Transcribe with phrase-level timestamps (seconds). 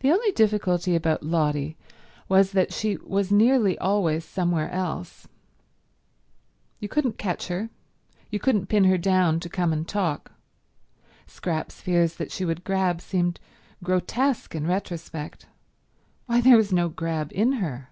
[0.00, 1.78] The only difficulty about Lotty
[2.28, 5.26] was that she was nearly always somewhere else.
[6.80, 7.70] You couldn't catch her;
[8.30, 10.32] you couldn't pin her down to come and talk.
[11.26, 13.40] Scrap's fears that she would grab seemed
[13.82, 15.46] grotesque in retrospect.
[16.26, 17.88] Why, there was no grab in her.